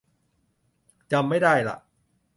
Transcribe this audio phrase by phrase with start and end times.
[1.11, 1.77] จำไม่ได้ละ